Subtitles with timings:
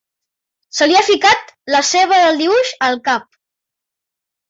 [0.77, 3.33] Se li ha ficat la ceba del dibuix al cap.